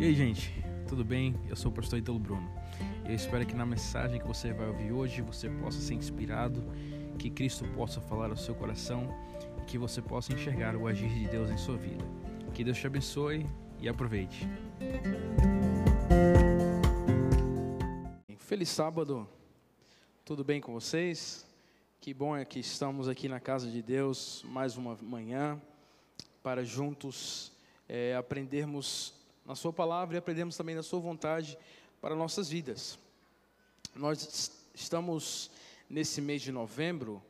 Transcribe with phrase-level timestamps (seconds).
[0.00, 0.54] E aí, gente,
[0.88, 1.34] tudo bem?
[1.48, 2.48] Eu sou o pastor Italo Bruno.
[3.04, 6.62] Eu espero que na mensagem que você vai ouvir hoje você possa ser inspirado,
[7.18, 9.12] que Cristo possa falar ao seu coração
[9.60, 12.04] e que você possa enxergar o agir de Deus em sua vida.
[12.54, 13.44] Que Deus te abençoe
[13.80, 14.46] e aproveite.
[18.36, 19.28] Feliz sábado,
[20.24, 21.44] tudo bem com vocês?
[22.00, 25.60] Que bom é que estamos aqui na casa de Deus mais uma manhã
[26.40, 27.50] para juntos
[27.88, 29.17] é, aprendermos
[29.48, 31.58] na Sua palavra e aprendermos também na Sua vontade
[32.02, 32.98] para nossas vidas.
[33.96, 35.50] Nós estamos
[35.88, 37.22] nesse mês de novembro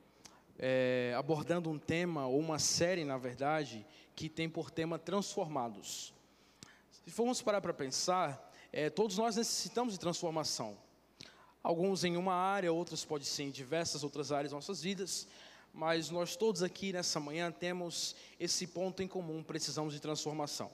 [0.59, 3.87] é, abordando um tema, ou uma série, na verdade,
[4.17, 6.13] que tem por tema Transformados.
[6.91, 10.77] Se formos parar para pensar, é, todos nós necessitamos de transformação.
[11.63, 15.29] Alguns em uma área, outros podem ser em diversas outras áreas nossas vidas,
[15.73, 20.69] mas nós todos aqui nessa manhã temos esse ponto em comum, precisamos de transformação.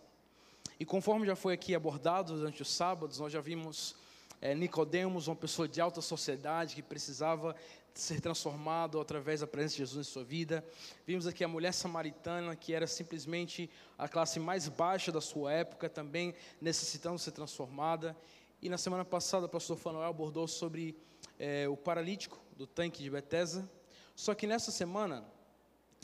[0.84, 3.97] E conforme já foi aqui abordado durante os sábados, nós já vimos
[4.39, 7.56] é, Nicodemos, uma pessoa de alta sociedade que precisava
[7.95, 10.62] ser transformado através da presença de Jesus em sua vida.
[11.06, 15.89] Vimos aqui a mulher samaritana, que era simplesmente a classe mais baixa da sua época,
[15.89, 18.14] também necessitando ser transformada.
[18.61, 20.94] E na semana passada, o pastor Fanuel abordou sobre
[21.39, 23.66] é, o paralítico do tanque de Betesda.
[24.14, 25.25] Só que nessa semana,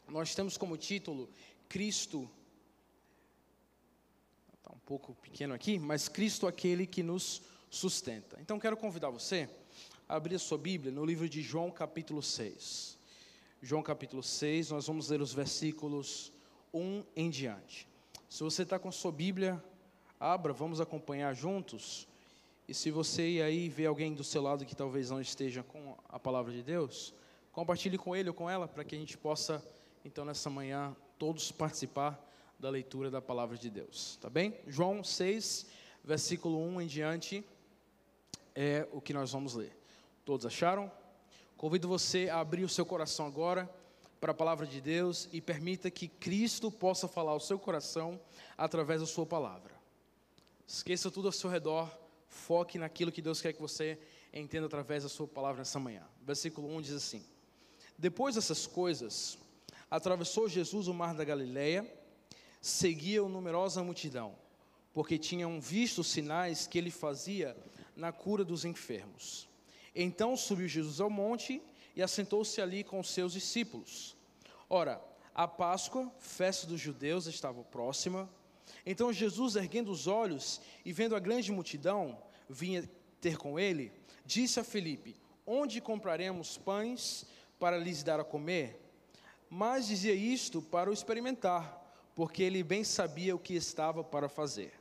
[0.08, 1.28] nós temos como título
[1.68, 2.30] Cristo
[4.91, 8.36] pouco pequeno aqui, mas Cristo aquele que nos sustenta.
[8.41, 9.48] Então quero convidar você
[10.08, 12.98] a abrir a sua Bíblia no livro de João, capítulo 6.
[13.62, 16.33] João, capítulo 6, nós vamos ler os versículos
[16.74, 17.86] 1 em diante.
[18.28, 19.62] Se você está com sua Bíblia,
[20.18, 22.08] abra, vamos acompanhar juntos.
[22.66, 26.18] E se você aí vê alguém do seu lado que talvez não esteja com a
[26.18, 27.14] palavra de Deus,
[27.52, 29.64] compartilhe com ele ou com ela, para que a gente possa,
[30.05, 32.20] então, nessa manhã, todos participar
[32.61, 34.55] da leitura da palavra de Deus, tá bem?
[34.66, 35.66] João 6,
[36.05, 37.44] versículo 1 em diante,
[38.55, 39.75] é o que nós vamos ler.
[40.27, 40.92] Todos acharam?
[41.57, 43.68] Convido você a abrir o seu coração agora
[44.20, 48.20] para a palavra de Deus e permita que Cristo possa falar ao seu coração
[48.58, 49.73] através da sua palavra.
[50.67, 51.90] Esqueça tudo ao seu redor,
[52.29, 53.98] foque naquilo que Deus quer que você
[54.34, 56.07] entenda através da sua palavra nessa manhã.
[56.23, 57.24] Versículo 1 diz assim:
[57.96, 59.39] Depois dessas coisas,
[59.90, 61.99] atravessou Jesus o mar da Galileia
[62.60, 64.34] seguiam numerosa multidão,
[64.92, 67.56] porque tinham visto os sinais que ele fazia
[67.96, 69.48] na cura dos enfermos.
[69.94, 71.62] Então subiu Jesus ao monte
[71.96, 74.16] e assentou-se ali com os seus discípulos.
[74.68, 75.02] Ora,
[75.34, 78.28] a Páscoa, festa dos judeus, estava próxima.
[78.84, 82.88] Então Jesus, erguendo os olhos e vendo a grande multidão, vinha
[83.20, 83.92] ter com ele,
[84.24, 85.16] disse a Felipe:
[85.46, 87.27] Onde compraremos pães
[87.58, 88.80] para lhes dar a comer?
[89.48, 91.80] Mas dizia isto para o experimentar
[92.20, 94.75] porque ele bem sabia o que estava para fazer.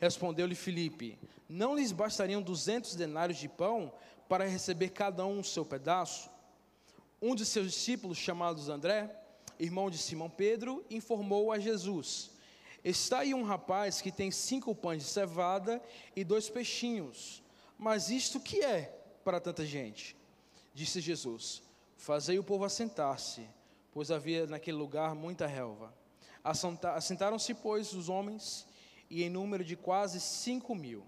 [0.00, 3.92] Respondeu-lhe Filipe: Não lhes bastariam duzentos denários de pão
[4.30, 6.30] para receber cada um o seu pedaço?
[7.20, 9.14] Um de seus discípulos, chamado André,
[9.58, 12.30] irmão de Simão Pedro, informou a Jesus:
[12.82, 15.82] Está aí um rapaz que tem cinco pães de cevada
[16.16, 17.42] e dois peixinhos.
[17.76, 18.84] Mas isto que é
[19.22, 20.16] para tanta gente?
[20.72, 21.62] Disse Jesus:
[21.98, 23.46] Fazei o povo assentar-se,
[23.92, 25.92] pois havia naquele lugar muita relva.
[26.44, 28.66] Assentaram-se, pois, os homens,
[29.08, 31.02] e em número de quase cinco mil.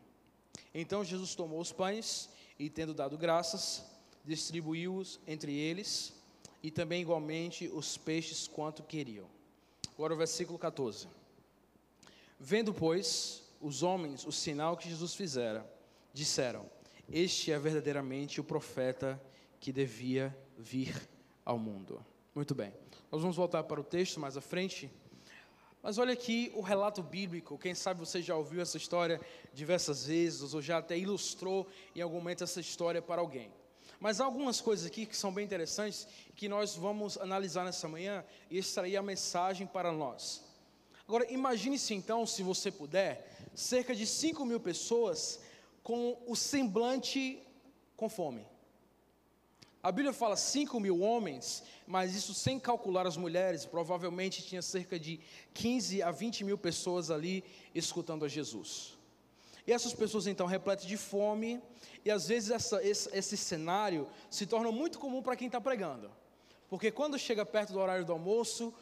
[0.74, 3.84] Então Jesus tomou os pães e, tendo dado graças,
[4.24, 6.14] distribuiu-os entre eles,
[6.62, 9.26] e também igualmente os peixes quanto queriam.
[9.94, 11.06] Agora o versículo 14.
[12.38, 15.68] Vendo, pois, os homens o sinal que Jesus fizera,
[16.12, 16.66] disseram:
[17.10, 19.20] Este é verdadeiramente o profeta
[19.60, 21.08] que devia vir
[21.44, 22.04] ao mundo.
[22.34, 22.72] Muito bem.
[23.10, 24.90] Nós vamos voltar para o texto mais à frente.
[25.82, 27.58] Mas olha aqui o relato bíblico.
[27.58, 29.20] Quem sabe você já ouviu essa história
[29.52, 33.52] diversas vezes, ou já até ilustrou em algum momento essa história para alguém.
[34.00, 38.24] Mas há algumas coisas aqui que são bem interessantes que nós vamos analisar nessa manhã
[38.50, 40.44] e extrair a mensagem para nós.
[41.06, 45.40] Agora, imagine-se então, se você puder, cerca de 5 mil pessoas
[45.82, 47.40] com o semblante
[47.96, 48.44] com fome.
[49.86, 54.98] A Bíblia fala 5 mil homens, mas isso sem calcular as mulheres, provavelmente tinha cerca
[54.98, 55.20] de
[55.54, 58.98] 15 a 20 mil pessoas ali escutando a Jesus.
[59.64, 61.62] E essas pessoas então repletas de fome,
[62.04, 66.10] e às vezes essa, esse, esse cenário se torna muito comum para quem está pregando,
[66.68, 68.74] porque quando chega perto do horário do almoço,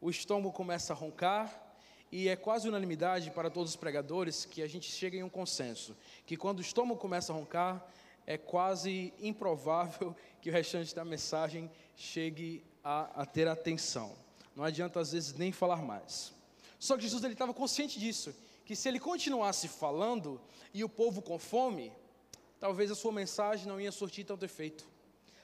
[0.00, 1.64] o estômago começa a roncar,
[2.12, 5.96] e é quase unanimidade para todos os pregadores que a gente chega em um consenso,
[6.24, 7.84] que quando o estômago começa a roncar,
[8.26, 14.14] é quase improvável que o restante da mensagem chegue a, a ter atenção.
[14.54, 16.32] Não adianta às vezes nem falar mais.
[16.78, 18.34] Só que Jesus ele estava consciente disso,
[18.64, 20.40] que se ele continuasse falando
[20.72, 21.92] e o povo com fome,
[22.60, 24.86] talvez a sua mensagem não ia surtir tanto efeito.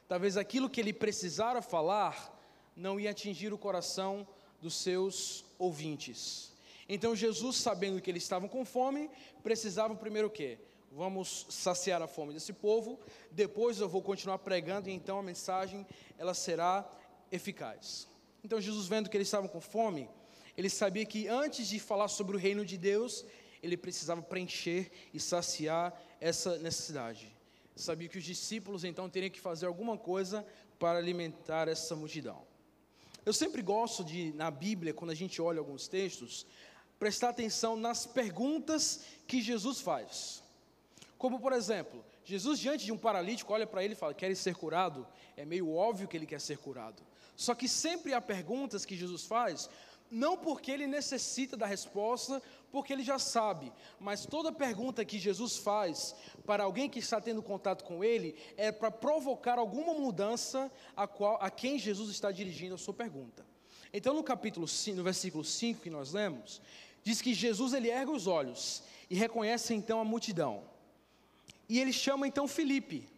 [0.07, 2.37] Talvez aquilo que ele precisara falar
[2.77, 4.27] não ia atingir o coração
[4.61, 6.53] dos seus ouvintes.
[6.89, 9.09] Então Jesus, sabendo que eles estavam com fome,
[9.43, 10.59] precisava primeiro o quê?
[10.91, 12.99] Vamos saciar a fome desse povo,
[13.31, 15.87] depois eu vou continuar pregando e então a mensagem
[16.19, 16.91] ela será
[17.31, 18.09] eficaz.
[18.43, 20.11] Então Jesus vendo que eles estavam com fome,
[20.57, 23.25] ele sabia que antes de falar sobre o reino de Deus,
[23.63, 27.35] ele precisava preencher e saciar essa necessidade.
[27.77, 30.45] Sabia que os discípulos então teriam que fazer alguma coisa
[30.79, 32.43] para alimentar essa multidão.
[33.25, 36.47] Eu sempre gosto de, na Bíblia, quando a gente olha alguns textos,
[36.99, 40.40] prestar atenção nas perguntas que Jesus faz.
[41.21, 44.55] Como, por exemplo, Jesus, diante de um paralítico, olha para ele e fala: Queres ser
[44.55, 45.07] curado?
[45.37, 47.03] É meio óbvio que ele quer ser curado.
[47.37, 49.69] Só que sempre há perguntas que Jesus faz,
[50.11, 55.59] não porque ele necessita da resposta, porque ele já sabe, mas toda pergunta que Jesus
[55.59, 61.07] faz para alguém que está tendo contato com ele é para provocar alguma mudança a,
[61.07, 63.45] qual, a quem Jesus está dirigindo a sua pergunta.
[63.93, 66.63] Então, no capítulo 5, no versículo 5 que nós lemos,
[67.03, 70.80] diz que Jesus ele ergue os olhos e reconhece então a multidão.
[71.71, 73.09] E ele chama então Felipe.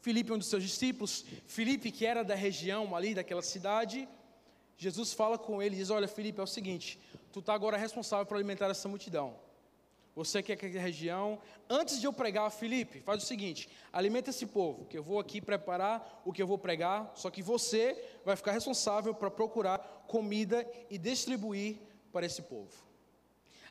[0.00, 4.08] Felipe, um dos seus discípulos, Felipe, que era da região ali, daquela cidade,
[4.76, 6.98] Jesus fala com ele e diz: Olha, Felipe, é o seguinte,
[7.32, 9.36] tu está agora responsável por alimentar essa multidão.
[10.16, 14.46] Você que é aquela região, antes de eu pregar, Felipe, faz o seguinte: alimenta esse
[14.46, 18.34] povo, que eu vou aqui preparar o que eu vou pregar, só que você vai
[18.34, 21.76] ficar responsável para procurar comida e distribuir
[22.12, 22.74] para esse povo.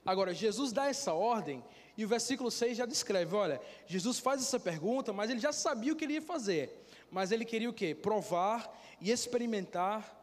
[0.05, 1.61] Agora, Jesus dá essa ordem
[1.97, 5.93] e o versículo 6 já descreve: olha, Jesus faz essa pergunta, mas ele já sabia
[5.93, 7.93] o que ele ia fazer, mas ele queria o quê?
[7.93, 10.19] Provar e experimentar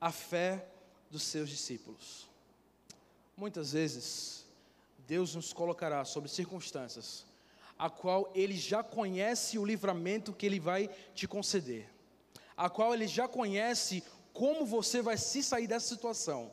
[0.00, 0.66] a fé
[1.10, 2.28] dos seus discípulos.
[3.36, 4.44] Muitas vezes,
[5.06, 7.24] Deus nos colocará sobre circunstâncias
[7.82, 11.88] a qual Ele já conhece o livramento que Ele vai te conceder,
[12.56, 16.52] a qual Ele já conhece como você vai se sair dessa situação,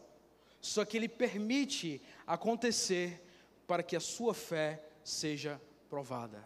[0.60, 3.24] só que Ele permite acontecer
[3.70, 5.62] para que a sua fé seja
[5.92, 6.44] provada.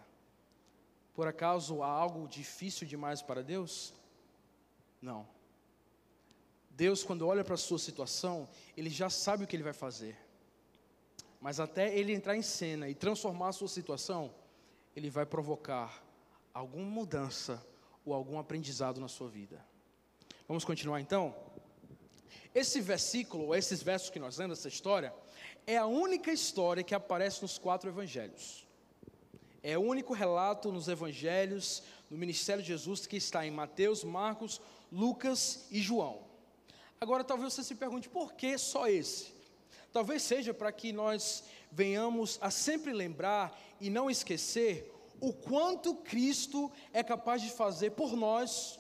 [1.14, 3.94] Por acaso há algo difícil demais para Deus?
[5.02, 5.26] Não.
[6.70, 10.18] Deus, quando olha para a sua situação, Ele já sabe o que Ele vai fazer.
[11.40, 14.36] Mas até Ele entrar em cena e transformar a sua situação,
[14.94, 16.04] Ele vai provocar
[16.54, 17.66] alguma mudança
[18.04, 19.66] ou algum aprendizado na sua vida.
[20.46, 21.34] Vamos continuar então?
[22.54, 25.14] Esse versículo, esses versos que nós lemos, essa história,
[25.66, 28.68] é a única história que aparece nos quatro evangelhos.
[29.62, 34.62] É o único relato nos evangelhos, no ministério de Jesus, que está em Mateus, Marcos,
[34.92, 36.22] Lucas e João.
[37.00, 39.34] Agora, talvez você se pergunte por que só esse?
[39.92, 46.72] Talvez seja para que nós venhamos a sempre lembrar e não esquecer o quanto Cristo
[46.92, 48.80] é capaz de fazer por nós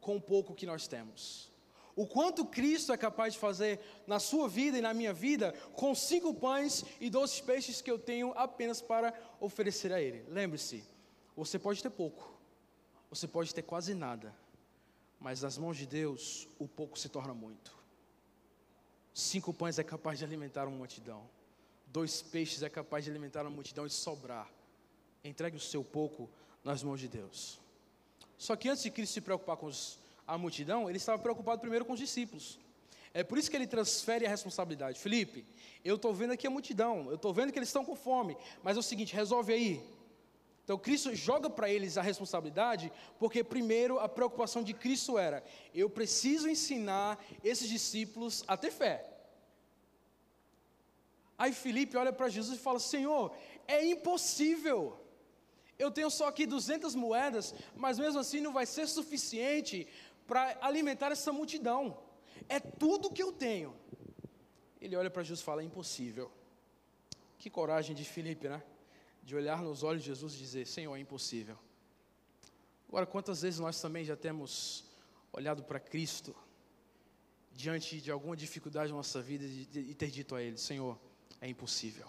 [0.00, 1.52] com o pouco que nós temos.
[1.96, 5.94] O quanto Cristo é capaz de fazer na sua vida e na minha vida com
[5.94, 10.22] cinco pães e dois peixes que eu tenho apenas para oferecer a Ele.
[10.28, 10.84] Lembre-se,
[11.34, 12.38] você pode ter pouco,
[13.08, 14.36] você pode ter quase nada,
[15.18, 17.74] mas nas mãos de Deus, o pouco se torna muito.
[19.14, 21.26] Cinco pães é capaz de alimentar uma multidão.
[21.86, 24.52] Dois peixes é capaz de alimentar uma multidão e sobrar.
[25.24, 26.28] Entregue o seu pouco
[26.62, 27.58] nas mãos de Deus.
[28.36, 31.84] Só que antes de Cristo se preocupar com os, a multidão, ele estava preocupado primeiro
[31.84, 32.58] com os discípulos.
[33.14, 34.98] É por isso que ele transfere a responsabilidade.
[34.98, 35.46] Felipe,
[35.84, 38.76] eu estou vendo aqui a multidão, eu estou vendo que eles estão com fome, mas
[38.76, 39.96] é o seguinte, resolve aí.
[40.64, 45.42] Então Cristo joga para eles a responsabilidade, porque primeiro a preocupação de Cristo era:
[45.72, 49.08] eu preciso ensinar esses discípulos a ter fé.
[51.38, 53.32] Aí Felipe olha para Jesus e fala: Senhor,
[53.68, 54.98] é impossível.
[55.78, 59.86] Eu tenho só aqui 200 moedas, mas mesmo assim não vai ser suficiente
[60.26, 61.98] para alimentar essa multidão.
[62.48, 63.74] É tudo que eu tenho.
[64.80, 66.30] Ele olha para Jesus e fala: é impossível.
[67.38, 68.62] Que coragem de Felipe, né?
[69.26, 71.58] de olhar nos olhos de Jesus e dizer: Senhor, é impossível.
[72.88, 74.84] Agora, quantas vezes nós também já temos
[75.32, 76.34] olhado para Cristo
[77.52, 80.96] diante de alguma dificuldade na nossa vida e ter dito a Ele: Senhor,
[81.40, 82.08] é impossível.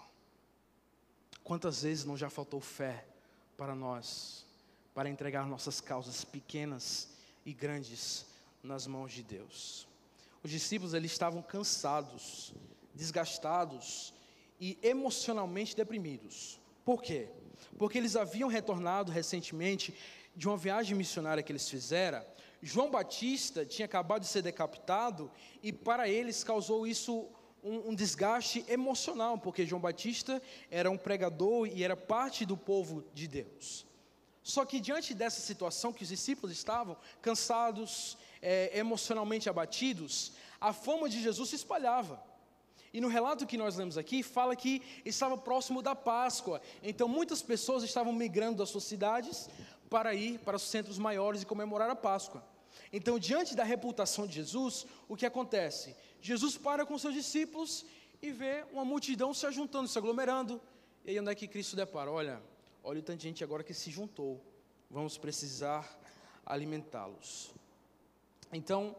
[1.42, 3.04] Quantas vezes não já faltou fé
[3.56, 4.46] para nós,
[4.94, 7.17] para entregar nossas causas pequenas
[7.48, 8.26] e grandes
[8.62, 9.88] nas mãos de Deus?
[10.42, 12.52] Os discípulos eles estavam cansados,
[12.94, 14.12] desgastados
[14.60, 16.60] e emocionalmente deprimidos.
[16.84, 17.28] Por quê?
[17.78, 19.94] Porque eles haviam retornado recentemente
[20.36, 22.22] de uma viagem missionária que eles fizeram.
[22.62, 25.30] João Batista tinha acabado de ser decapitado
[25.62, 27.26] e para eles causou isso
[27.64, 33.04] um, um, desgaste emocional, porque João Batista era um pregador e era parte do povo
[33.14, 33.87] de Deus.
[34.48, 41.06] Só que diante dessa situação que os discípulos estavam cansados, é, emocionalmente abatidos, a fama
[41.06, 42.18] de Jesus se espalhava.
[42.90, 46.62] E no relato que nós lemos aqui, fala que estava próximo da Páscoa.
[46.82, 49.50] Então muitas pessoas estavam migrando das suas cidades
[49.90, 52.42] para ir para os centros maiores e comemorar a Páscoa.
[52.90, 55.94] Então, diante da reputação de Jesus, o que acontece?
[56.22, 57.84] Jesus para com seus discípulos
[58.22, 60.58] e vê uma multidão se ajuntando, se aglomerando.
[61.04, 62.10] E aí onde é que Cristo depara?
[62.10, 62.42] Olha,
[62.82, 64.40] olha o tanto de gente agora que se juntou.
[64.90, 65.98] Vamos precisar
[66.44, 67.50] alimentá-los.
[68.52, 68.96] Então,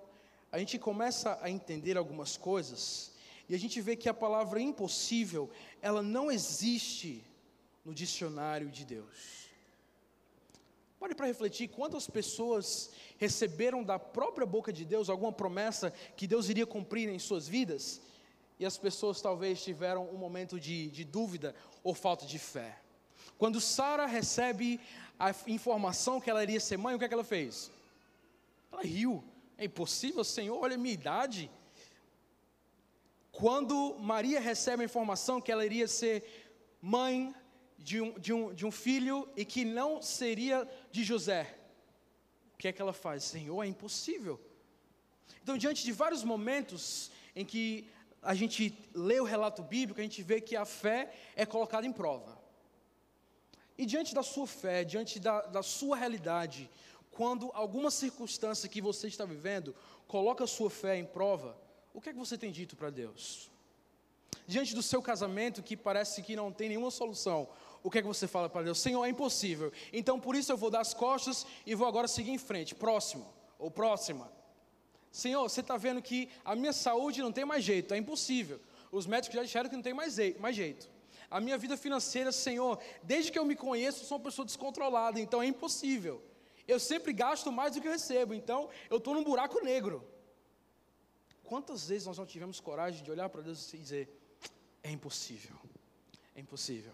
[0.51, 3.11] a gente começa a entender algumas coisas
[3.47, 5.49] e a gente vê que a palavra impossível,
[5.81, 7.23] ela não existe
[7.83, 9.49] no dicionário de Deus.
[10.99, 16.49] Pare para refletir quantas pessoas receberam da própria boca de Deus alguma promessa que Deus
[16.49, 18.01] iria cumprir em suas vidas,
[18.59, 22.77] e as pessoas talvez tiveram um momento de, de dúvida ou falta de fé.
[23.39, 24.81] Quando Sara recebe
[25.17, 27.71] a informação que ela iria ser mãe, o que, é que ela fez?
[28.69, 29.23] Ela riu.
[29.57, 31.49] É impossível, Senhor, olha a minha idade.
[33.31, 36.17] Quando Maria recebe a informação que ela iria ser
[36.81, 37.33] mãe
[37.77, 41.55] de um, de um, de um filho e que não seria de José,
[42.55, 43.23] o que é que ela faz?
[43.23, 44.37] Senhor, é impossível.
[45.41, 47.89] Então, diante de vários momentos em que
[48.21, 51.93] a gente lê o relato bíblico, a gente vê que a fé é colocada em
[51.93, 52.38] prova.
[53.81, 56.69] E diante da sua fé, diante da, da sua realidade,
[57.09, 59.73] quando alguma circunstância que você está vivendo
[60.05, 61.57] coloca a sua fé em prova,
[61.93, 63.49] o que é que você tem dito para Deus?
[64.45, 67.47] Diante do seu casamento que parece que não tem nenhuma solução,
[67.81, 68.79] o que é que você fala para Deus?
[68.79, 69.71] Senhor, é impossível.
[69.93, 72.75] Então por isso eu vou dar as costas e vou agora seguir em frente.
[72.75, 74.29] Próximo ou próxima.
[75.09, 78.59] Senhor, você está vendo que a minha saúde não tem mais jeito, é impossível.
[78.91, 80.15] Os médicos já disseram que não tem mais
[80.53, 80.98] jeito.
[81.29, 85.41] A minha vida financeira, Senhor, desde que eu me conheço, sou uma pessoa descontrolada, então
[85.41, 86.23] é impossível.
[86.67, 90.03] Eu sempre gasto mais do que eu recebo, então eu estou num buraco negro.
[91.43, 94.09] Quantas vezes nós não tivemos coragem de olhar para Deus e dizer:
[94.83, 95.55] é impossível,
[96.35, 96.93] é impossível.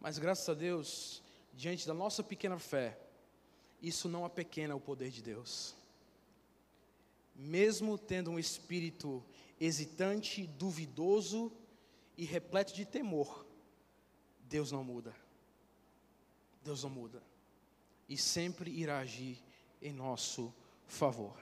[0.00, 1.22] Mas graças a Deus,
[1.52, 2.98] diante da nossa pequena fé,
[3.82, 5.74] isso não apequena o poder de Deus.
[7.34, 9.24] Mesmo tendo um espírito
[9.60, 11.52] hesitante, duvidoso
[12.16, 13.46] e repleto de temor,
[14.48, 15.14] Deus não muda.
[16.64, 17.22] Deus não muda.
[18.08, 19.38] E sempre irá agir
[19.82, 20.52] em nosso
[20.86, 21.36] favor.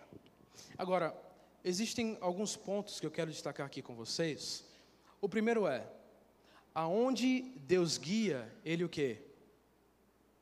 [0.77, 1.17] Agora,
[1.65, 4.65] existem alguns pontos que eu quero destacar aqui com vocês.
[5.21, 5.87] O primeiro é:
[6.75, 9.21] aonde Deus guia, ele o que?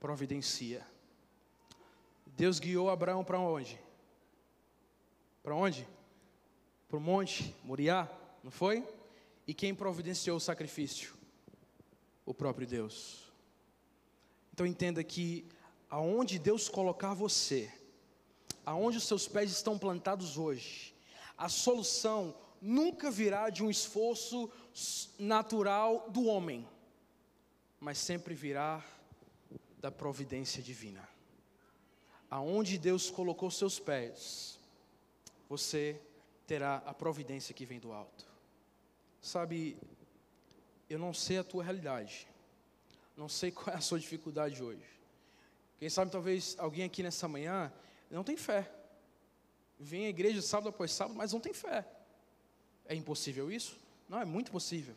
[0.01, 0.87] Providencia.
[2.27, 3.79] Deus guiou Abraão para onde?
[5.43, 5.87] Para onde?
[6.89, 8.11] Para o monte Moriá,
[8.43, 8.87] não foi?
[9.47, 11.24] E quem providenciou o sacrifício?
[12.25, 13.33] O próprio Deus.
[14.53, 15.47] Então entenda que
[15.91, 17.73] aonde Deus colocar você,
[18.65, 20.95] aonde os seus pés estão plantados hoje,
[21.37, 24.51] a solução nunca virá de um esforço
[25.19, 26.67] natural do homem,
[27.79, 28.83] mas sempre virá
[29.79, 31.07] da providência divina.
[32.31, 34.59] Aonde Deus colocou seus pés,
[35.49, 36.01] você
[36.47, 38.27] terá a providência que vem do alto.
[39.21, 39.77] Sabe,
[40.95, 42.29] eu não sei a tua realidade,
[43.17, 44.85] não sei qual é a sua dificuldade hoje.
[45.79, 47.73] Quem sabe talvez alguém aqui nessa manhã
[48.11, 48.71] não tem fé.
[49.79, 51.85] Vem à igreja sábado após sábado, mas não tem fé.
[52.87, 53.77] É impossível isso?
[54.09, 54.95] Não, é muito possível.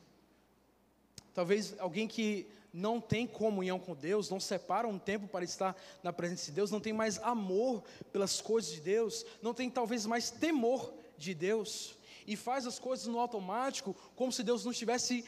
[1.34, 6.14] Talvez alguém que não tem comunhão com Deus, não separa um tempo para estar na
[6.14, 10.30] presença de Deus, não tem mais amor pelas coisas de Deus, não tem talvez mais
[10.30, 15.26] temor de Deus, e faz as coisas no automático, como se Deus não estivesse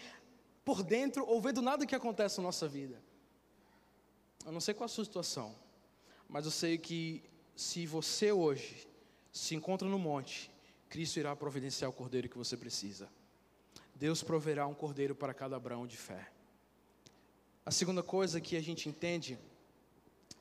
[0.70, 3.02] por dentro ou vendo nada que acontece na nossa vida.
[4.46, 5.56] Eu não sei qual a sua situação,
[6.28, 7.24] mas eu sei que
[7.56, 8.88] se você hoje
[9.34, 10.52] se encontra no monte,
[10.88, 13.10] Cristo irá providenciar o cordeiro que você precisa.
[13.96, 16.32] Deus proverá um cordeiro para cada abraão de fé.
[17.66, 19.40] A segunda coisa que a gente entende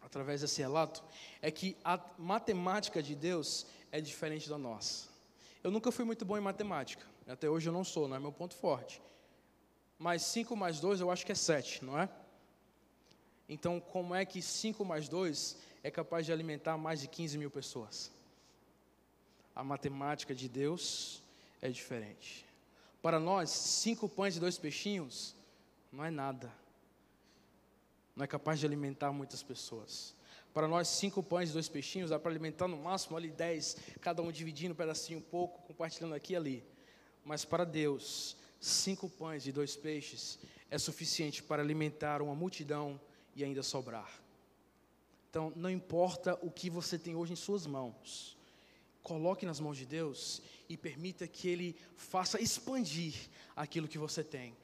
[0.03, 1.03] através desse relato
[1.41, 5.09] é que a matemática de Deus é diferente da nossa.
[5.65, 8.31] Eu nunca fui muito bom em matemática, até hoje eu não sou, não é meu
[8.31, 9.01] ponto forte.
[9.99, 12.09] Mas 5 mais 2 eu acho que é 7, não é?
[13.49, 17.51] Então, como é que 5 mais 2 é capaz de alimentar mais de 15 mil
[17.51, 18.13] pessoas?
[19.59, 21.21] a matemática de Deus
[21.61, 22.47] é diferente.
[23.03, 25.35] Para nós, cinco pães e dois peixinhos
[25.91, 26.53] não é nada.
[28.15, 30.15] Não é capaz de alimentar muitas pessoas.
[30.55, 34.23] Para nós, cinco pães e dois peixinhos dá para alimentar no máximo ali dez, cada
[34.23, 36.65] um dividindo um pedacinho um pouco, compartilhando aqui e ali.
[37.25, 40.39] Mas para Deus, cinco pães e dois peixes
[40.71, 43.01] é suficiente para alimentar uma multidão
[43.35, 44.11] e ainda sobrar.
[45.31, 48.37] Então, não importa o que você tem hoje em suas mãos,
[49.03, 53.15] coloque nas mãos de Deus e permita que Ele faça expandir
[53.55, 54.57] aquilo que você tem.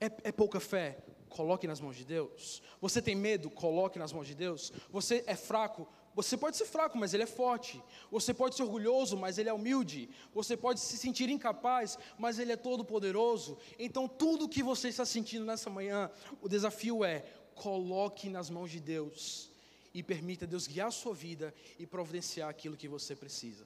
[0.00, 0.98] É, é, pouca fé?
[1.28, 2.62] Coloque nas mãos de Deus.
[2.80, 3.50] Você tem medo?
[3.50, 4.72] Coloque nas mãos de Deus.
[4.90, 5.88] Você é fraco?
[6.18, 7.80] Você pode ser fraco, mas ele é forte.
[8.10, 10.10] Você pode ser orgulhoso, mas ele é humilde.
[10.34, 13.56] Você pode se sentir incapaz, mas ele é todo poderoso.
[13.78, 16.10] Então, tudo que você está sentindo nessa manhã,
[16.42, 19.48] o desafio é: coloque nas mãos de Deus
[19.94, 23.64] e permita Deus guiar a sua vida e providenciar aquilo que você precisa.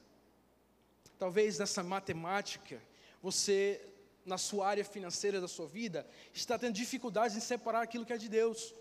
[1.17, 2.79] Talvez nessa matemática,
[3.19, 3.81] você,
[4.23, 8.17] na sua área financeira da sua vida, está tendo dificuldades em separar aquilo que é
[8.17, 8.75] de Deus.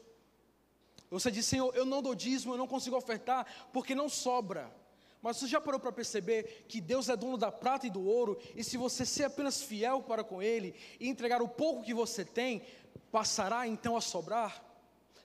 [1.13, 4.75] Você diz, Senhor, eu não dou dízimo, eu não consigo ofertar, porque não sobra.
[5.21, 8.39] Mas você já parou para perceber que Deus é dono da prata e do ouro,
[8.57, 12.25] e se você ser apenas fiel para com Ele e entregar o pouco que você
[12.25, 12.63] tem,
[13.11, 14.65] passará então a sobrar?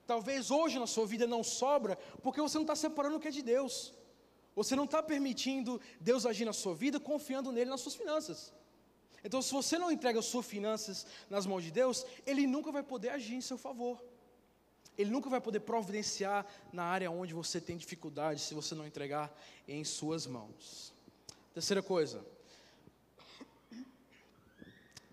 [0.06, 3.32] Talvez hoje na sua vida não sobra, porque você não está separando o que é
[3.32, 3.94] de Deus.
[4.58, 8.54] Você não está permitindo Deus agir na sua vida, confiando nele nas suas finanças.
[9.24, 12.84] Então, se você não entrega as suas finanças nas mãos de Deus, Ele nunca vai
[12.84, 14.04] poder agir em seu favor.
[14.98, 19.32] Ele nunca vai poder providenciar na área onde você tem dificuldade se você não entregar
[19.68, 20.94] em suas mãos.
[21.54, 22.26] Terceira coisa.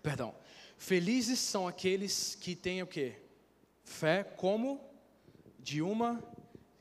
[0.01, 0.35] Perdão.
[0.77, 3.15] Felizes são aqueles que têm o quê?
[3.83, 4.79] Fé como
[5.59, 6.23] de uma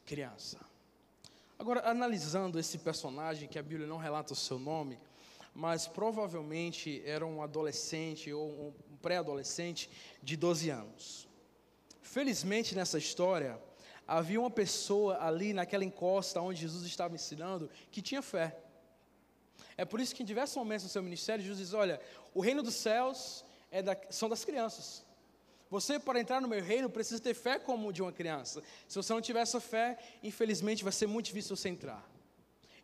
[0.05, 0.59] criança.
[1.59, 4.99] Agora, analisando esse personagem, que a Bíblia não relata o seu nome,
[5.55, 9.89] mas provavelmente era um adolescente ou um pré-adolescente
[10.23, 11.29] de 12 anos.
[12.15, 13.61] Felizmente nessa história,
[14.07, 18.57] havia uma pessoa ali naquela encosta onde Jesus estava ensinando que tinha fé.
[19.77, 22.01] É por isso que em diversos momentos no seu ministério, Jesus diz: Olha,
[22.33, 25.05] o reino dos céus é da, são das crianças.
[25.69, 28.63] Você, para entrar no meu reino, precisa ter fé como de uma criança.
[28.87, 32.09] Se você não tiver essa fé, infelizmente vai ser muito difícil você entrar.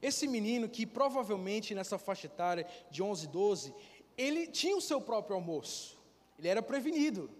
[0.03, 3.73] Esse menino, que provavelmente nessa faixa etária de 11, 12,
[4.19, 5.97] ele tinha o seu próprio almoço.
[6.37, 7.31] Ele era prevenido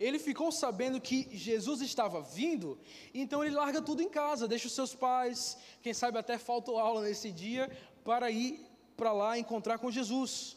[0.00, 2.78] ele ficou sabendo que Jesus estava vindo,
[3.12, 7.02] então ele larga tudo em casa, deixa os seus pais, quem sabe até faltou aula
[7.02, 7.70] nesse dia,
[8.02, 8.64] para ir
[8.96, 10.56] para lá encontrar com Jesus.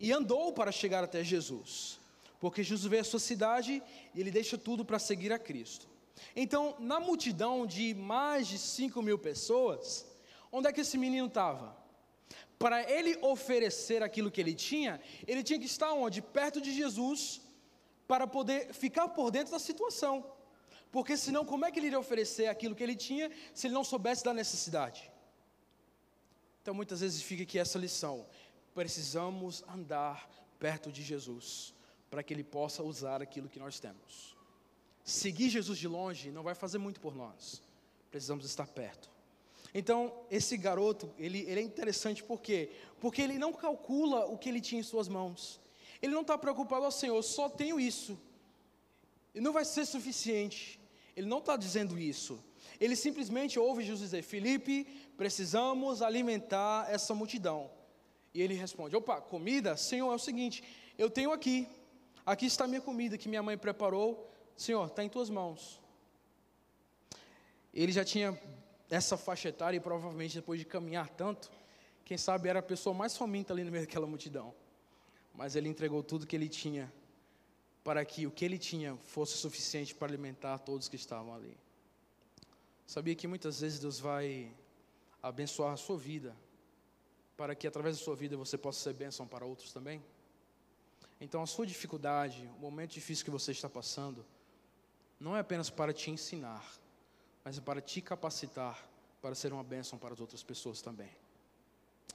[0.00, 2.00] E andou para chegar até Jesus,
[2.40, 3.80] porque Jesus veio à sua cidade
[4.12, 5.88] e ele deixa tudo para seguir a Cristo.
[6.34, 10.04] Então, na multidão de mais de 5 mil pessoas,
[10.50, 11.76] onde é que esse menino estava?
[12.58, 16.20] Para ele oferecer aquilo que ele tinha, ele tinha que estar onde?
[16.20, 17.40] Perto de Jesus,
[18.08, 20.24] para poder ficar por dentro da situação.
[20.90, 23.84] Porque senão, como é que ele iria oferecer aquilo que ele tinha se ele não
[23.84, 25.12] soubesse da necessidade?
[26.62, 28.26] Então, muitas vezes fica aqui essa lição:
[28.74, 31.74] precisamos andar perto de Jesus,
[32.10, 34.34] para que ele possa usar aquilo que nós temos.
[35.04, 37.62] Seguir Jesus de longe não vai fazer muito por nós,
[38.10, 39.10] precisamos estar perto.
[39.74, 42.72] Então, esse garoto, ele, ele é interessante por quê?
[42.98, 45.60] Porque ele não calcula o que ele tinha em suas mãos.
[46.00, 48.18] Ele não está preocupado, ó Senhor, só tenho isso.
[49.34, 50.80] E não vai ser suficiente.
[51.16, 52.42] Ele não está dizendo isso.
[52.80, 54.84] Ele simplesmente ouve Jesus dizer: Felipe,
[55.16, 57.70] precisamos alimentar essa multidão.
[58.32, 59.76] E ele responde: Opa, comida?
[59.76, 60.62] Senhor, é o seguinte:
[60.96, 61.68] eu tenho aqui.
[62.24, 64.30] Aqui está a minha comida que minha mãe preparou.
[64.56, 65.80] Senhor, está em tuas mãos.
[67.72, 68.38] Ele já tinha
[68.90, 71.50] essa faixa etária e provavelmente depois de caminhar tanto,
[72.04, 74.54] quem sabe era a pessoa mais faminta ali no meio daquela multidão
[75.38, 76.92] mas ele entregou tudo que ele tinha
[77.84, 81.56] para que o que ele tinha fosse suficiente para alimentar todos que estavam ali.
[82.84, 84.52] Sabia que muitas vezes Deus vai
[85.22, 86.34] abençoar a sua vida,
[87.36, 90.02] para que através da sua vida você possa ser bênção para outros também?
[91.20, 94.26] Então, a sua dificuldade, o momento difícil que você está passando,
[95.20, 96.68] não é apenas para te ensinar,
[97.44, 98.88] mas é para te capacitar
[99.22, 101.10] para ser uma bênção para as outras pessoas também.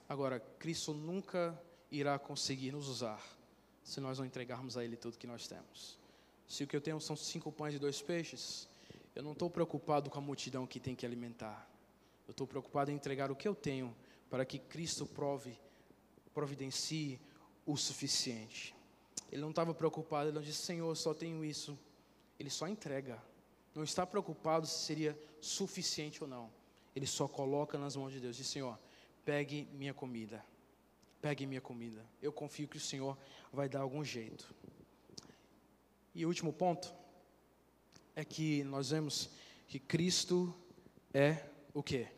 [0.09, 1.57] Agora, Cristo nunca
[1.93, 3.23] irá conseguir nos usar
[3.83, 5.99] se nós não entregarmos a Ele tudo que nós temos.
[6.47, 8.67] Se o que eu tenho são cinco pães e dois peixes,
[9.15, 11.69] eu não estou preocupado com a multidão que tem que alimentar.
[12.27, 13.95] Eu estou preocupado em entregar o que eu tenho
[14.29, 15.55] para que Cristo prove,
[16.33, 17.19] providencie
[17.65, 18.73] o suficiente.
[19.31, 21.77] Ele não estava preocupado, ele não disse, Senhor, só tenho isso.
[22.39, 23.21] Ele só entrega.
[23.75, 26.49] Não está preocupado se seria suficiente ou não.
[26.95, 28.35] Ele só coloca nas mãos de Deus.
[28.35, 28.79] Diz, Senhor,
[29.23, 30.43] pegue minha comida
[31.23, 32.05] pegue minha comida.
[32.21, 33.17] Eu confio que o Senhor
[33.51, 34.53] vai dar algum jeito.
[36.13, 36.93] E o último ponto
[38.13, 39.29] é que nós vemos
[39.69, 40.53] que Cristo
[41.13, 42.09] é o quê?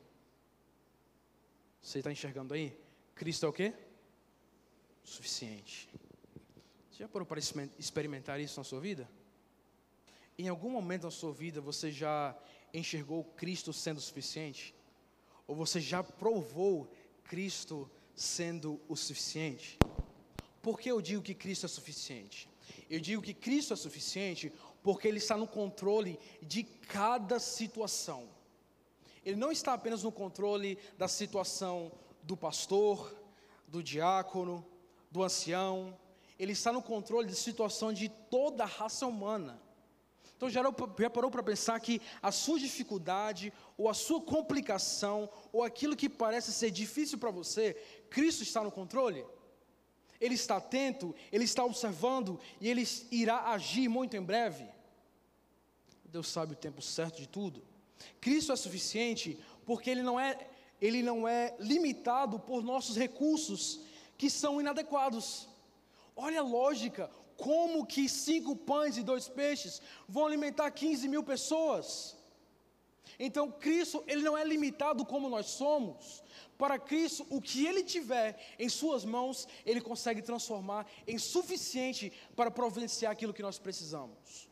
[1.83, 2.75] Você está enxergando aí?
[3.13, 3.75] Cristo é o quê?
[5.03, 5.87] suficiente.
[6.89, 7.39] Você já parou para
[7.77, 9.07] experimentar isso na sua vida?
[10.35, 12.35] Em algum momento da sua vida você já
[12.73, 14.73] enxergou Cristo sendo suficiente?
[15.45, 16.91] Ou você já provou
[17.23, 19.77] Cristo sendo o suficiente?
[20.61, 22.49] Por que eu digo que Cristo é suficiente?
[22.89, 24.51] Eu digo que Cristo é suficiente
[24.81, 28.29] porque Ele está no controle de cada situação.
[29.23, 31.91] Ele não está apenas no controle da situação
[32.23, 33.15] do pastor,
[33.67, 34.65] do diácono,
[35.11, 35.97] do ancião,
[36.37, 39.61] ele está no controle da situação de toda a raça humana.
[40.35, 40.61] Então já,
[41.09, 46.51] parou para pensar que a sua dificuldade, ou a sua complicação, ou aquilo que parece
[46.51, 47.77] ser difícil para você,
[48.09, 49.25] Cristo está no controle?
[50.19, 54.65] Ele está atento, Ele está observando e Ele irá agir muito em breve.
[56.05, 57.63] Deus sabe o tempo certo de tudo.
[58.21, 60.47] Cristo é suficiente porque Ele não é,
[60.81, 63.81] Ele não é limitado por nossos recursos
[64.17, 65.49] que são inadequados.
[66.15, 72.15] Olha a lógica, como que cinco pães e dois peixes vão alimentar 15 mil pessoas?
[73.19, 76.23] Então, Cristo, Ele não é limitado como nós somos.
[76.57, 82.51] Para Cristo, o que Ele tiver em Suas mãos, Ele consegue transformar em suficiente para
[82.51, 84.49] providenciar aquilo que nós precisamos.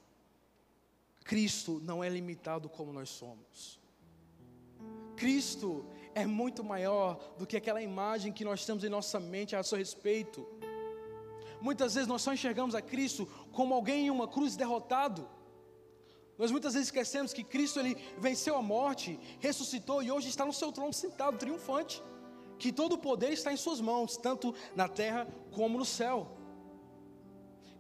[1.24, 3.80] Cristo não é limitado como nós somos.
[5.16, 9.64] Cristo é muito maior do que aquela imagem que nós temos em nossa mente a
[9.64, 10.46] seu respeito.
[11.62, 15.28] Muitas vezes nós só enxergamos a Cristo como alguém em uma cruz derrotado.
[16.38, 20.54] Nós muitas vezes esquecemos que Cristo ele venceu a morte, ressuscitou e hoje está no
[20.54, 22.02] seu trono sentado triunfante.
[22.58, 26.38] Que todo o poder está em suas mãos, tanto na terra como no céu.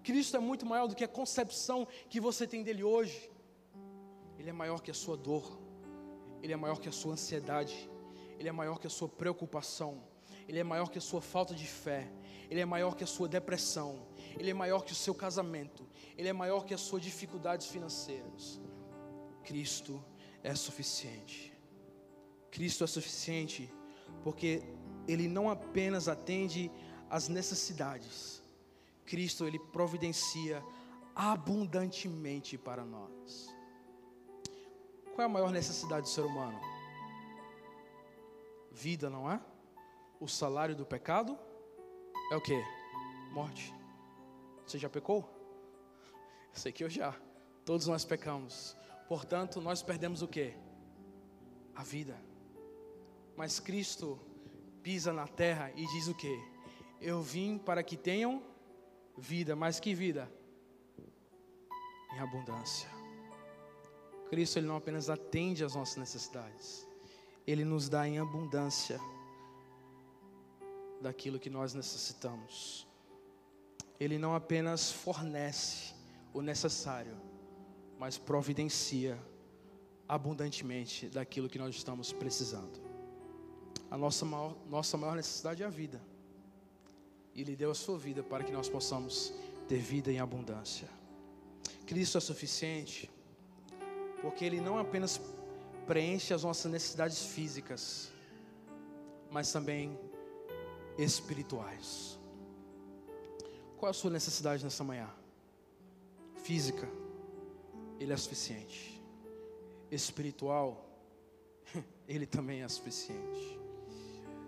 [0.03, 3.31] Cristo é muito maior do que a concepção que você tem dele hoje.
[4.37, 5.57] Ele é maior que a sua dor.
[6.41, 7.89] Ele é maior que a sua ansiedade.
[8.37, 10.03] Ele é maior que a sua preocupação.
[10.47, 12.11] Ele é maior que a sua falta de fé.
[12.49, 14.05] Ele é maior que a sua depressão,
[14.37, 18.59] Ele é maior que o seu casamento, Ele é maior que as suas dificuldades financeiras.
[19.43, 20.03] Cristo
[20.43, 21.53] é suficiente.
[22.51, 23.71] Cristo é suficiente
[24.23, 24.63] porque
[25.07, 26.71] Ele não apenas atende
[27.09, 28.41] às necessidades,
[29.05, 30.63] Cristo Ele providencia
[31.15, 33.53] abundantemente para nós.
[35.13, 36.59] Qual é a maior necessidade do ser humano?
[38.71, 39.39] Vida, não é?
[40.19, 41.37] O salário do pecado?
[42.33, 42.63] é o que?
[43.31, 43.73] Morte.
[44.65, 45.29] Você já pecou?
[46.53, 47.15] Eu sei que eu já.
[47.65, 48.75] Todos nós pecamos.
[49.07, 50.53] Portanto, nós perdemos o que?
[51.75, 52.19] A vida.
[53.35, 54.19] Mas Cristo
[54.81, 56.39] pisa na terra e diz o que?
[56.99, 58.43] Eu vim para que tenham
[59.17, 60.31] vida, mas que vida?
[62.13, 62.89] Em abundância.
[64.29, 66.87] Cristo ele não apenas atende às nossas necessidades,
[67.45, 68.99] ele nos dá em abundância
[71.01, 72.87] daquilo que nós necessitamos.
[73.99, 75.93] Ele não apenas fornece
[76.33, 77.15] o necessário,
[77.99, 79.17] mas providencia
[80.07, 82.81] abundantemente daquilo que nós estamos precisando.
[83.89, 86.01] A nossa maior, nossa maior necessidade é a vida.
[87.33, 89.33] E Ele deu a sua vida para que nós possamos
[89.67, 90.87] ter vida em abundância.
[91.85, 93.09] Cristo é suficiente,
[94.21, 95.19] porque Ele não apenas
[95.85, 98.11] preenche as nossas necessidades físicas,
[99.29, 99.97] mas também
[100.97, 102.19] espirituais.
[103.83, 105.09] Qual é a sua necessidade nessa manhã?
[106.41, 106.87] Física,
[107.99, 109.03] Ele é suficiente.
[109.91, 110.89] Espiritual,
[112.07, 113.59] Ele também é suficiente.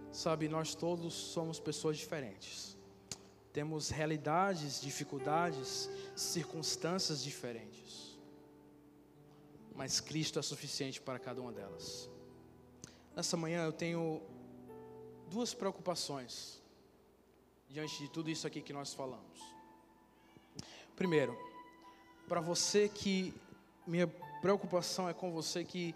[0.10, 2.78] Sabe, nós todos somos pessoas diferentes.
[3.52, 8.17] Temos realidades, dificuldades, circunstâncias diferentes.
[9.76, 12.10] Mas Cristo é suficiente para cada uma delas.
[13.13, 14.21] Nessa manhã eu tenho
[15.30, 16.63] duas preocupações
[17.76, 19.38] diante de tudo isso aqui que nós falamos.
[20.96, 21.38] Primeiro,
[22.26, 23.34] para você que
[23.86, 24.08] minha
[24.42, 25.94] preocupação é com você que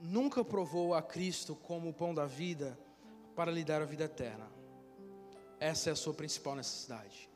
[0.00, 2.78] nunca provou a Cristo como o pão da vida
[3.34, 4.50] para lhe dar a vida eterna.
[5.60, 7.28] Essa é a sua principal necessidade.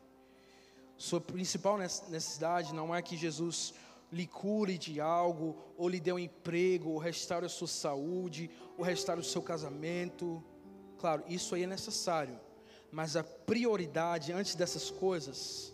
[0.97, 3.75] Sua principal necessidade não é que Jesus
[4.11, 8.85] lhe cure de algo, ou lhe dê um emprego, ou restaure a sua saúde, ou
[8.87, 10.43] restaure o seu casamento.
[10.99, 12.41] Claro, isso aí é necessário,
[12.91, 15.73] mas a prioridade antes dessas coisas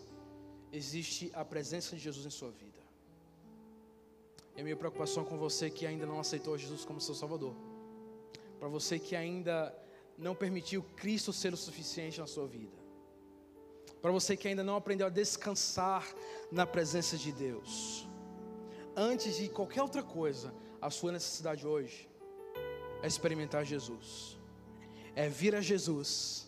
[0.71, 2.77] existe a presença de Jesus em sua vida.
[4.57, 7.55] A minha preocupação com você que ainda não aceitou Jesus como seu Salvador,
[8.59, 9.75] para você que ainda
[10.17, 12.75] não permitiu Cristo ser o suficiente na sua vida,
[14.01, 16.07] para você que ainda não aprendeu a descansar
[16.51, 18.07] na presença de Deus,
[18.95, 20.51] antes de qualquer outra coisa,
[20.81, 22.09] a sua necessidade hoje
[23.01, 24.37] é experimentar Jesus.
[25.15, 26.46] É vir a Jesus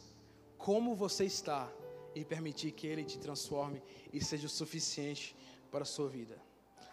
[0.69, 1.67] como você está
[2.13, 3.81] e permitir que Ele te transforme
[4.13, 5.35] e seja o suficiente
[5.71, 6.39] para a sua vida.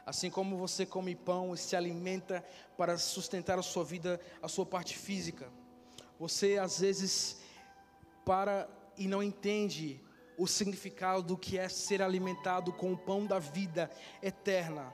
[0.06, 2.42] Assim como você come pão e se alimenta
[2.74, 5.52] para sustentar a sua vida, a sua parte física,
[6.18, 7.42] você às vezes
[8.24, 10.00] para e não entende
[10.38, 13.90] o significado do que é ser alimentado com o pão da vida
[14.22, 14.90] eterna.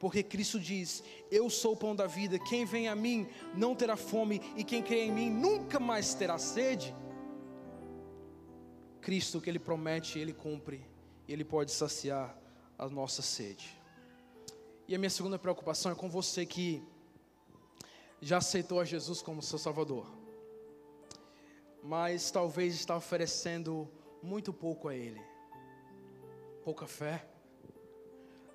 [0.00, 3.96] Porque Cristo diz: Eu sou o pão da vida, quem vem a mim não terá
[3.96, 6.92] fome, e quem crê em mim nunca mais terá sede.
[9.06, 10.84] Cristo, que Ele promete, Ele cumpre,
[11.28, 12.36] Ele pode saciar
[12.76, 13.80] a nossa sede.
[14.88, 16.82] E a minha segunda preocupação é com você que
[18.20, 20.08] já aceitou a Jesus como seu Salvador,
[21.84, 23.88] mas talvez está oferecendo
[24.20, 25.22] muito pouco a Ele,
[26.64, 27.24] pouca fé,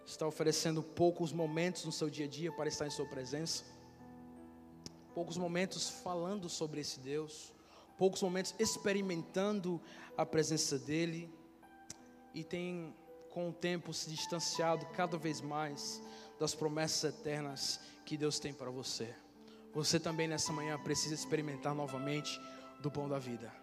[0.05, 3.63] está oferecendo poucos momentos no seu dia a dia para estar em Sua presença,
[5.15, 7.53] poucos momentos falando sobre esse Deus,
[8.01, 9.79] poucos momentos experimentando
[10.17, 11.31] a presença dEle,
[12.33, 12.95] e tem
[13.29, 16.01] com o tempo se distanciado cada vez mais
[16.39, 19.13] das promessas eternas que Deus tem para você.
[19.71, 22.41] Você também nessa manhã precisa experimentar novamente
[22.81, 23.53] do pão da vida.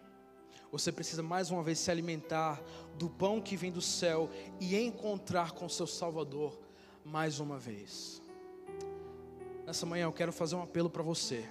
[0.70, 2.62] Você precisa mais uma vez se alimentar
[2.96, 6.56] do pão que vem do céu e encontrar com seu Salvador
[7.04, 8.22] mais uma vez.
[9.66, 11.44] Nessa manhã eu quero fazer um apelo para você,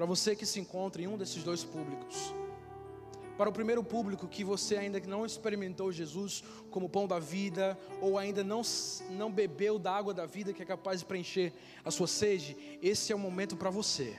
[0.00, 2.32] para você que se encontra em um desses dois públicos.
[3.36, 8.16] Para o primeiro público que você ainda não experimentou Jesus como pão da vida, ou
[8.16, 8.62] ainda não,
[9.10, 11.52] não bebeu da água da vida que é capaz de preencher
[11.84, 14.16] a sua sede, esse é o momento para você.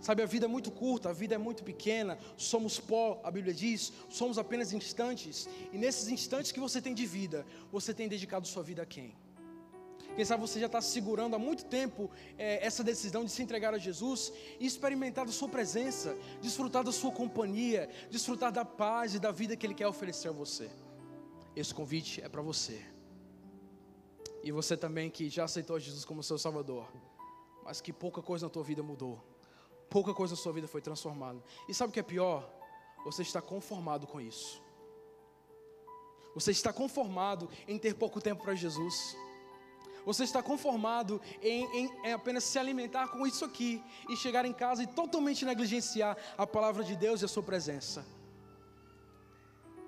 [0.00, 3.52] Sabe, a vida é muito curta, a vida é muito pequena, somos pó, a Bíblia
[3.52, 8.46] diz, somos apenas instantes, e nesses instantes que você tem de vida, você tem dedicado
[8.46, 9.16] sua vida a quem?
[10.16, 13.74] Quem sabe você já está segurando há muito tempo é, essa decisão de se entregar
[13.74, 19.18] a Jesus e experimentar da Sua presença, desfrutar da Sua companhia, desfrutar da paz e
[19.18, 20.70] da vida que Ele quer oferecer a você.
[21.54, 22.80] Esse convite é para você.
[24.42, 26.90] E você também que já aceitou Jesus como seu Salvador,
[27.64, 29.22] mas que pouca coisa na tua vida mudou
[29.90, 31.42] pouca coisa na sua vida foi transformada.
[31.68, 32.48] E sabe o que é pior?
[33.04, 34.62] Você está conformado com isso.
[36.32, 39.16] Você está conformado em ter pouco tempo para Jesus.
[40.04, 44.52] Você está conformado em, em, em, apenas se alimentar com isso aqui e chegar em
[44.52, 48.04] casa e totalmente negligenciar a palavra de Deus e a sua presença.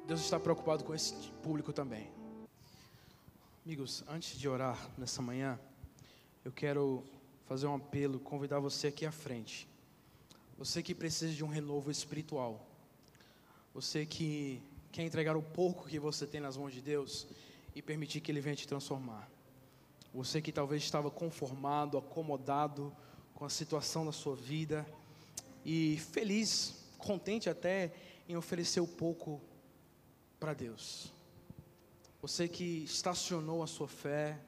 [0.06, 2.10] Deus está preocupado com esse público também.
[3.64, 5.58] Amigos, antes de orar nessa manhã,
[6.44, 7.04] eu quero
[7.46, 9.68] fazer um apelo, convidar você aqui à frente.
[10.58, 12.66] Você que precisa de um renovo espiritual.
[13.72, 17.26] Você que quer entregar o pouco que você tem nas mãos de Deus
[17.74, 19.28] e permitir que Ele venha te transformar.
[20.14, 22.94] Você que talvez estava conformado, acomodado
[23.34, 24.86] com a situação da sua vida
[25.64, 27.92] e feliz, contente até
[28.28, 29.40] em oferecer o pouco
[30.38, 31.12] para Deus.
[32.20, 34.38] Você que estacionou a sua fé,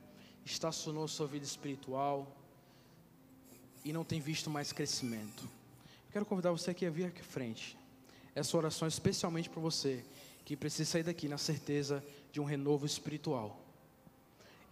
[0.44, 2.30] estacionou a sua vida espiritual
[3.84, 5.48] e não tem visto mais crescimento.
[6.12, 7.76] Quero convidar você aqui a vir aqui à frente.
[8.34, 10.04] Essa oração é especialmente para você
[10.44, 13.63] que precisa sair daqui na certeza de um renovo espiritual.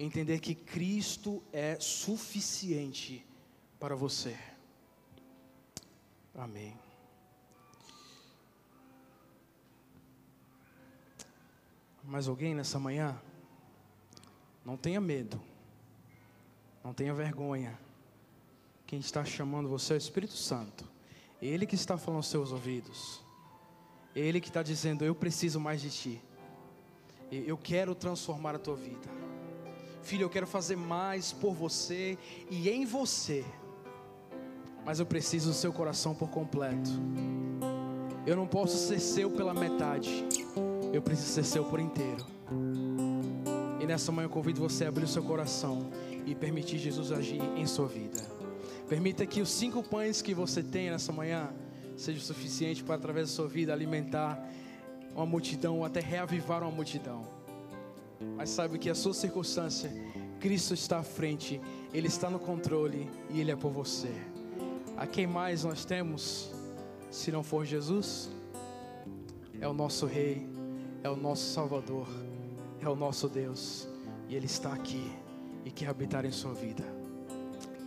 [0.02, 3.24] Entender que Cristo é suficiente
[3.78, 4.36] para você.
[6.34, 6.76] Amém.
[12.02, 13.16] Mais alguém nessa manhã?
[14.64, 15.40] Não tenha medo.
[16.82, 17.78] Não tenha vergonha.
[18.84, 20.84] Quem está chamando você é o Espírito Santo.
[21.40, 23.22] Ele que está falando aos seus ouvidos.
[24.16, 26.20] Ele que está dizendo: Eu preciso mais de ti.
[27.30, 29.31] Eu quero transformar a tua vida.
[30.02, 32.18] Filho, eu quero fazer mais por você
[32.50, 33.44] e em você.
[34.84, 36.90] Mas eu preciso do seu coração por completo.
[38.26, 40.24] Eu não posso ser seu pela metade.
[40.92, 42.26] Eu preciso ser seu por inteiro.
[43.80, 45.90] E nessa manhã eu convido você a abrir o seu coração
[46.26, 48.20] e permitir Jesus agir em sua vida.
[48.88, 51.50] Permita que os cinco pães que você tem nessa manhã
[51.96, 54.44] seja suficiente para, através da sua vida, alimentar
[55.14, 57.41] uma multidão ou até reavivar uma multidão.
[58.36, 59.90] Mas saiba que a sua circunstância,
[60.40, 61.60] Cristo está à frente,
[61.92, 64.12] Ele está no controle e Ele é por você.
[64.96, 66.50] A quem mais nós temos,
[67.10, 68.30] se não for Jesus?
[69.60, 70.46] É o nosso Rei,
[71.02, 72.08] é o nosso Salvador,
[72.80, 73.88] é o nosso Deus,
[74.28, 75.12] e Ele está aqui
[75.64, 76.84] e quer habitar em sua vida.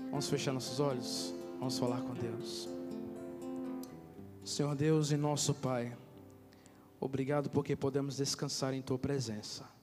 [0.10, 1.34] Vamos fechar nossos olhos?
[1.60, 2.70] Vamos falar com Deus.
[4.44, 5.98] Senhor Deus e nosso Pai,
[7.00, 9.75] obrigado porque podemos descansar em Tua presença.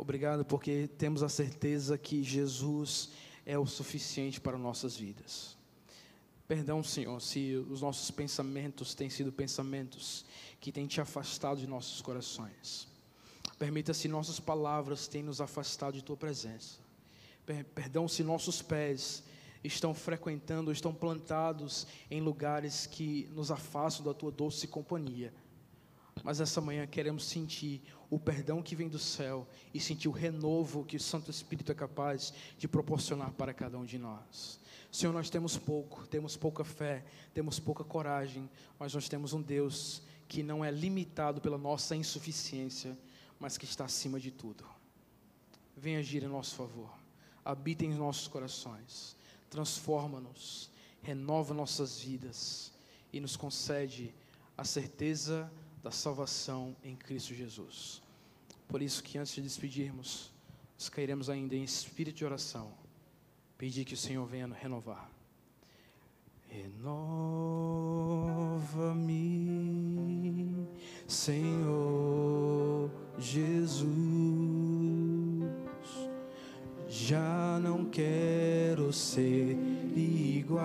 [0.00, 3.10] Obrigado porque temos a certeza que Jesus
[3.44, 5.56] é o suficiente para nossas vidas.
[6.46, 10.24] Perdão, Senhor, se os nossos pensamentos têm sido pensamentos
[10.60, 12.86] que têm te afastado de nossos corações.
[13.58, 16.78] Permita se nossas palavras têm nos afastado de tua presença.
[17.74, 19.24] Perdão se nossos pés
[19.64, 25.34] estão frequentando, estão plantados em lugares que nos afastam da tua doce companhia.
[26.22, 30.84] Mas essa manhã queremos sentir o perdão que vem do céu e sentir o renovo
[30.84, 34.58] que o Santo Espírito é capaz de proporcionar para cada um de nós.
[34.90, 37.04] Senhor, nós temos pouco, temos pouca fé,
[37.34, 42.96] temos pouca coragem, mas nós temos um Deus que não é limitado pela nossa insuficiência,
[43.38, 44.64] mas que está acima de tudo.
[45.76, 46.90] Venha agir em nosso favor,
[47.44, 49.16] habita em nossos corações,
[49.48, 50.70] transforma-nos,
[51.02, 52.72] renova nossas vidas
[53.12, 54.14] e nos concede
[54.56, 55.50] a certeza
[55.82, 58.00] da salvação em Cristo Jesus.
[58.66, 60.32] Por isso que antes de despedirmos,
[60.78, 62.72] nós cairemos ainda em espírito de oração,
[63.56, 65.10] pedir que o Senhor venha renovar.
[66.48, 67.06] Renova-me,
[71.06, 73.88] Senhor Jesus.
[76.88, 79.56] Já não quero ser
[79.94, 80.64] igual.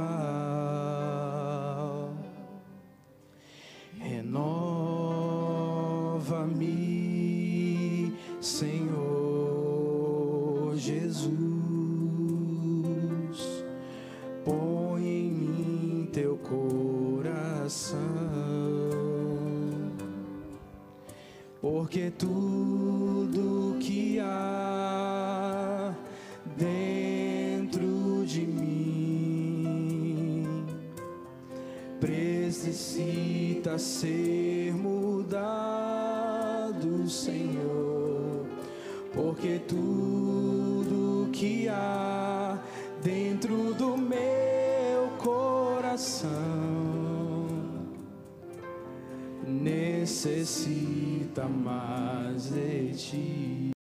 [8.43, 8.73] Senhor
[10.75, 11.31] Jesus.
[14.43, 17.97] Põe em mim teu coração,
[21.61, 25.95] porque tudo que há
[26.57, 28.83] dentro de mim
[32.53, 34.32] necessita ser
[39.43, 42.57] porque tudo que há
[43.03, 46.31] dentro do meu coração
[49.45, 53.52] necessita mais de ti.